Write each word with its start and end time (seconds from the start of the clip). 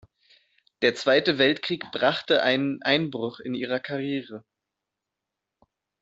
Der 0.81 0.95
Zweite 0.95 1.37
Weltkrieg 1.37 1.91
brachte 1.91 2.41
einen 2.41 2.81
Einbruch 2.81 3.39
in 3.39 3.53
ihrer 3.53 3.79
Karriere. 3.79 4.43